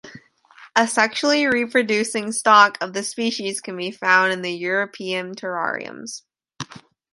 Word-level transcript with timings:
A 0.75 0.87
sexually 0.87 1.45
reproducing 1.45 2.31
stock 2.31 2.75
of 2.81 2.93
the 2.93 3.03
species 3.03 3.61
can 3.61 3.77
be 3.77 3.91
found 3.91 4.33
in 4.33 4.41
the 4.41 4.51
European 4.51 5.35
terrariums. 5.35 6.23